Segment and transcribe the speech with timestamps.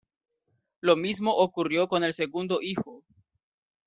[0.79, 3.03] Lo mismo ocurrió con el segundo hijo.